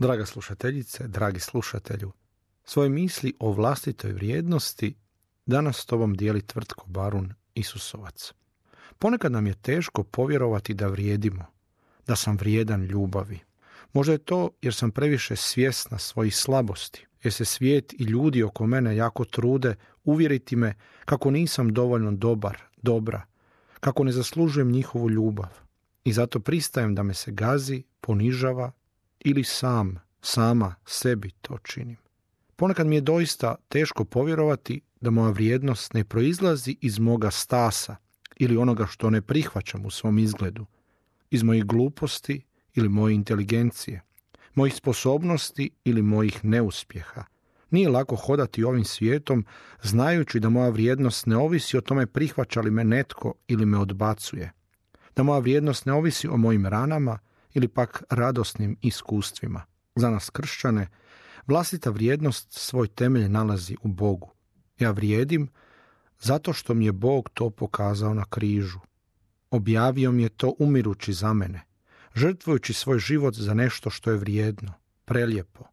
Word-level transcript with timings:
Draga 0.00 0.26
slušateljice, 0.26 1.08
dragi 1.08 1.40
slušatelju, 1.40 2.12
svoje 2.64 2.88
misli 2.88 3.34
o 3.38 3.52
vlastitoj 3.52 4.12
vrijednosti 4.12 4.94
danas 5.46 5.76
s 5.76 5.86
tobom 5.86 6.14
dijeli 6.14 6.42
tvrtko 6.42 6.86
Barun 6.86 7.34
Isusovac. 7.54 8.32
Ponekad 8.98 9.32
nam 9.32 9.46
je 9.46 9.54
teško 9.54 10.02
povjerovati 10.02 10.74
da 10.74 10.86
vrijedimo, 10.86 11.46
da 12.06 12.16
sam 12.16 12.36
vrijedan 12.36 12.84
ljubavi. 12.84 13.38
Možda 13.92 14.12
je 14.12 14.18
to 14.18 14.50
jer 14.62 14.74
sam 14.74 14.90
previše 14.90 15.36
svjesna 15.36 15.98
svojih 15.98 16.36
slabosti, 16.36 17.06
jer 17.22 17.32
se 17.32 17.44
svijet 17.44 17.92
i 17.92 18.04
ljudi 18.04 18.42
oko 18.42 18.66
mene 18.66 18.96
jako 18.96 19.24
trude 19.24 19.74
uvjeriti 20.04 20.56
me 20.56 20.74
kako 21.04 21.30
nisam 21.30 21.74
dovoljno 21.74 22.12
dobar, 22.12 22.58
dobra, 22.82 23.22
kako 23.80 24.04
ne 24.04 24.12
zaslužujem 24.12 24.70
njihovu 24.70 25.10
ljubav. 25.10 25.48
I 26.04 26.12
zato 26.12 26.40
pristajem 26.40 26.94
da 26.94 27.02
me 27.02 27.14
se 27.14 27.32
gazi, 27.32 27.82
ponižava 28.00 28.72
ili 29.20 29.44
sam, 29.44 29.98
sama 30.20 30.74
sebi 30.84 31.30
to 31.30 31.58
činim. 31.58 31.96
Ponekad 32.56 32.86
mi 32.86 32.94
je 32.94 33.00
doista 33.00 33.54
teško 33.68 34.04
povjerovati 34.04 34.80
da 35.00 35.10
moja 35.10 35.30
vrijednost 35.30 35.94
ne 35.94 36.04
proizlazi 36.04 36.76
iz 36.80 36.98
moga 36.98 37.30
stasa 37.30 37.96
ili 38.36 38.56
onoga 38.56 38.86
što 38.86 39.10
ne 39.10 39.22
prihvaćam 39.22 39.86
u 39.86 39.90
svom 39.90 40.18
izgledu, 40.18 40.66
iz 41.30 41.42
mojih 41.42 41.64
gluposti 41.64 42.42
ili 42.74 42.88
moje 42.88 43.14
inteligencije, 43.14 44.02
mojih 44.54 44.74
sposobnosti 44.74 45.70
ili 45.84 46.02
mojih 46.02 46.44
neuspjeha. 46.44 47.24
Nije 47.70 47.88
lako 47.88 48.16
hodati 48.16 48.64
ovim 48.64 48.84
svijetom 48.84 49.44
znajući 49.82 50.40
da 50.40 50.48
moja 50.48 50.68
vrijednost 50.68 51.26
ne 51.26 51.36
ovisi 51.36 51.76
o 51.76 51.80
tome 51.80 52.06
prihvaća 52.06 52.60
li 52.60 52.70
me 52.70 52.84
netko 52.84 53.34
ili 53.48 53.66
me 53.66 53.78
odbacuje. 53.78 54.52
Da 55.16 55.22
moja 55.22 55.38
vrijednost 55.38 55.86
ne 55.86 55.92
ovisi 55.92 56.28
o 56.28 56.36
mojim 56.36 56.66
ranama 56.66 57.18
ili 57.58 57.68
pak 57.68 58.02
radosnim 58.10 58.76
iskustvima. 58.82 59.62
Za 59.96 60.10
nas 60.10 60.30
kršćane, 60.30 60.88
vlastita 61.46 61.90
vrijednost 61.90 62.52
svoj 62.52 62.88
temelj 62.88 63.28
nalazi 63.28 63.76
u 63.82 63.88
Bogu. 63.88 64.30
Ja 64.78 64.90
vrijedim 64.90 65.48
zato 66.20 66.52
što 66.52 66.74
mi 66.74 66.84
je 66.84 66.92
Bog 66.92 67.28
to 67.34 67.50
pokazao 67.50 68.14
na 68.14 68.24
križu. 68.24 68.78
Objavio 69.50 70.12
mi 70.12 70.22
je 70.22 70.28
to 70.28 70.54
umirući 70.58 71.12
za 71.12 71.32
mene, 71.32 71.60
žrtvujući 72.14 72.72
svoj 72.72 72.98
život 72.98 73.34
za 73.34 73.54
nešto 73.54 73.90
što 73.90 74.10
je 74.10 74.16
vrijedno, 74.16 74.72
prelijepo, 75.04 75.64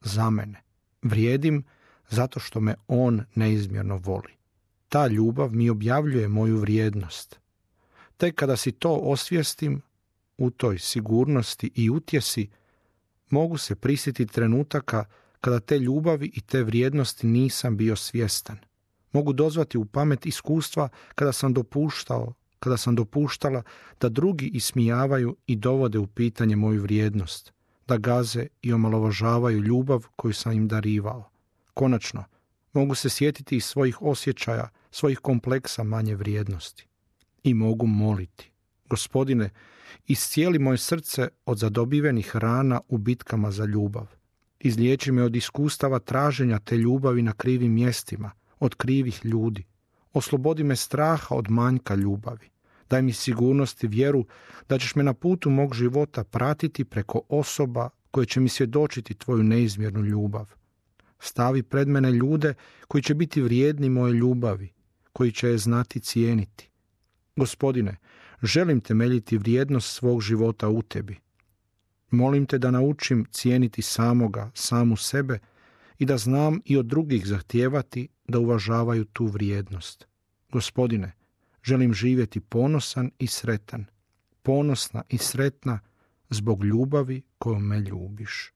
za 0.00 0.30
mene. 0.30 0.62
Vrijedim 1.02 1.64
zato 2.08 2.40
što 2.40 2.60
me 2.60 2.74
On 2.88 3.24
neizmjerno 3.34 3.96
voli. 3.96 4.32
Ta 4.88 5.06
ljubav 5.06 5.52
mi 5.52 5.70
objavljuje 5.70 6.28
moju 6.28 6.58
vrijednost. 6.58 7.40
Tek 8.16 8.34
kada 8.34 8.56
si 8.56 8.72
to 8.72 8.94
osvijestim, 8.94 9.82
u 10.40 10.50
toj 10.50 10.78
sigurnosti 10.78 11.70
i 11.74 11.90
utjesi 11.90 12.48
mogu 13.30 13.58
se 13.58 13.74
prisjetiti 13.74 14.32
trenutaka 14.32 15.04
kada 15.40 15.60
te 15.60 15.78
ljubavi 15.78 16.30
i 16.34 16.40
te 16.40 16.62
vrijednosti 16.62 17.26
nisam 17.26 17.76
bio 17.76 17.96
svjestan. 17.96 18.58
Mogu 19.12 19.32
dozvati 19.32 19.78
u 19.78 19.84
pamet 19.84 20.26
iskustva 20.26 20.88
kada 21.14 21.32
sam 21.32 21.54
dopuštao, 21.54 22.32
kada 22.58 22.76
sam 22.76 22.94
dopuštala 22.94 23.62
da 24.00 24.08
drugi 24.08 24.46
ismijavaju 24.46 25.36
i 25.46 25.56
dovode 25.56 25.98
u 25.98 26.06
pitanje 26.06 26.56
moju 26.56 26.82
vrijednost, 26.82 27.52
da 27.86 27.96
gaze 27.96 28.46
i 28.62 28.72
omalovažavaju 28.72 29.62
ljubav 29.62 30.06
koju 30.16 30.32
sam 30.32 30.52
im 30.52 30.68
darivao. 30.68 31.30
Konačno, 31.74 32.24
mogu 32.72 32.94
se 32.94 33.08
sjetiti 33.08 33.56
iz 33.56 33.64
svojih 33.64 34.02
osjećaja, 34.02 34.68
svojih 34.90 35.18
kompleksa 35.18 35.82
manje 35.82 36.14
vrijednosti. 36.14 36.86
I 37.42 37.54
mogu 37.54 37.86
moliti. 37.86 38.50
Gospodine, 38.90 39.50
iscijeli 40.06 40.58
moje 40.58 40.78
srce 40.78 41.28
od 41.46 41.58
zadobivenih 41.58 42.36
rana 42.36 42.80
u 42.88 42.98
bitkama 42.98 43.50
za 43.50 43.64
ljubav. 43.64 44.06
Izliječi 44.60 45.12
me 45.12 45.22
od 45.22 45.36
iskustava 45.36 45.98
traženja 45.98 46.58
te 46.58 46.76
ljubavi 46.76 47.22
na 47.22 47.32
krivim 47.32 47.72
mjestima, 47.72 48.30
od 48.58 48.74
krivih 48.74 49.20
ljudi. 49.24 49.64
Oslobodi 50.12 50.64
me 50.64 50.76
straha 50.76 51.34
od 51.34 51.50
manjka 51.50 51.94
ljubavi. 51.94 52.48
Daj 52.90 53.02
mi 53.02 53.12
sigurnost 53.12 53.84
i 53.84 53.86
vjeru 53.86 54.24
da 54.68 54.78
ćeš 54.78 54.94
me 54.94 55.02
na 55.02 55.14
putu 55.14 55.50
mog 55.50 55.74
života 55.74 56.24
pratiti 56.24 56.84
preko 56.84 57.22
osoba 57.28 57.88
koje 58.10 58.26
će 58.26 58.40
mi 58.40 58.48
svjedočiti 58.48 59.14
tvoju 59.14 59.42
neizmjernu 59.42 60.00
ljubav. 60.00 60.46
Stavi 61.18 61.62
pred 61.62 61.88
mene 61.88 62.10
ljude 62.10 62.54
koji 62.88 63.02
će 63.02 63.14
biti 63.14 63.42
vrijedni 63.42 63.88
moje 63.88 64.12
ljubavi, 64.12 64.72
koji 65.12 65.32
će 65.32 65.48
je 65.48 65.58
znati 65.58 66.00
cijeniti. 66.00 66.70
Gospodine, 67.36 67.96
želim 68.42 68.80
temeljiti 68.80 69.38
vrijednost 69.38 69.94
svog 69.94 70.20
života 70.20 70.68
u 70.68 70.82
tebi. 70.82 71.16
Molim 72.10 72.46
te 72.46 72.58
da 72.58 72.70
naučim 72.70 73.26
cijeniti 73.30 73.82
samoga, 73.82 74.50
samu 74.54 74.96
sebe 74.96 75.38
i 75.98 76.06
da 76.06 76.18
znam 76.18 76.60
i 76.64 76.76
od 76.76 76.86
drugih 76.86 77.26
zahtijevati 77.26 78.08
da 78.28 78.38
uvažavaju 78.38 79.04
tu 79.04 79.26
vrijednost. 79.26 80.06
Gospodine, 80.52 81.12
želim 81.62 81.94
živjeti 81.94 82.40
ponosan 82.40 83.10
i 83.18 83.26
sretan, 83.26 83.86
ponosna 84.42 85.02
i 85.08 85.18
sretna 85.18 85.80
zbog 86.30 86.64
ljubavi 86.64 87.22
kojom 87.38 87.62
me 87.62 87.80
ljubiš. 87.80 88.52